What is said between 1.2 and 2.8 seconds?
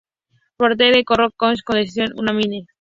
a Koch por decisión unánime.